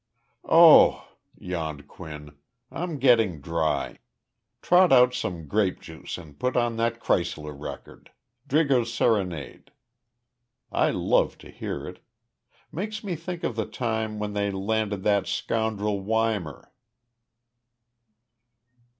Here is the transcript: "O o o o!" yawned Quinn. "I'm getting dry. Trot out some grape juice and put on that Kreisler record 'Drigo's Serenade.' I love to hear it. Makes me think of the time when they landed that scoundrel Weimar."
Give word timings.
"O 0.43 0.47
o 0.49 0.61
o 0.63 0.93
o!" 0.93 1.03
yawned 1.37 1.87
Quinn. 1.87 2.35
"I'm 2.71 2.97
getting 2.97 3.39
dry. 3.39 3.99
Trot 4.63 4.91
out 4.91 5.13
some 5.13 5.47
grape 5.47 5.79
juice 5.79 6.17
and 6.17 6.39
put 6.39 6.57
on 6.57 6.75
that 6.77 6.99
Kreisler 6.99 7.53
record 7.53 8.09
'Drigo's 8.47 8.91
Serenade.' 8.91 9.71
I 10.71 10.89
love 10.89 11.37
to 11.37 11.51
hear 11.51 11.85
it. 11.85 11.99
Makes 12.71 13.03
me 13.03 13.15
think 13.15 13.43
of 13.43 13.55
the 13.55 13.67
time 13.67 14.17
when 14.17 14.33
they 14.33 14.49
landed 14.49 15.03
that 15.03 15.27
scoundrel 15.27 16.01
Weimar." 16.01 16.73